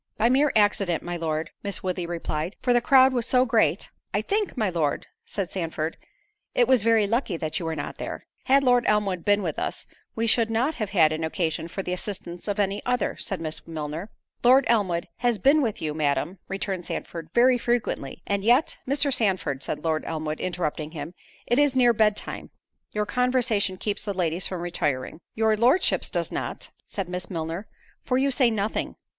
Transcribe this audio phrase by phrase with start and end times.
[0.17, 4.23] "By mere accident, my Lord," Miss Woodley replied, "for the crowd was so great——" "I
[4.23, 5.95] think, my Lord," said Sandford,
[6.55, 9.85] "it was very lucky that you were not there." "Had Lord Elmwood been with us,
[10.15, 14.09] we should not have had occasion for the assistance of any other," said Miss Milner.
[14.43, 19.13] "Lord Elmwood has been with you, Madam," returned Sandford, "very frequently, and yet—" "Mr.
[19.13, 21.13] Sandford," said Lord Elmwood, interrupting him,
[21.45, 22.49] "it is near bed time,
[22.91, 27.67] your conversation keeps the ladies from retiring." "Your Lordship's does not," said Miss Milner,
[28.03, 28.95] "for you say nothing."